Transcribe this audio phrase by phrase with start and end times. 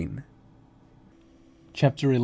[1.73, 2.19] CHAPTER XI.